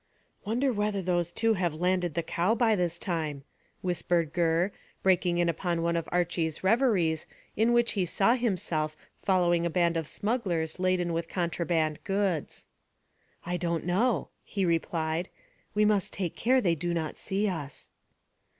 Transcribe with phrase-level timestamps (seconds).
[0.45, 3.43] "Wonder whether those two have landed the cow by this time?"
[3.81, 4.71] whispered Gurr,
[5.03, 9.97] breaking in upon one of Archy's reveries, in which he saw himself following a band
[9.97, 12.65] of smugglers laden with contraband goods.
[13.45, 15.29] "I don't know," he replied.
[15.75, 17.89] "We must take care they do not see us."